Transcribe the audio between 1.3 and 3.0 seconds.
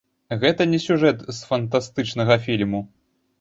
з фантастычнага фільму.